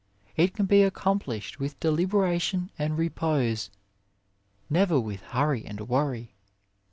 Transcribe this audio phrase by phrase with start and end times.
[0.35, 3.69] It can be accom plished with deliberation and re pose,
[4.67, 6.33] never with hurry and worry.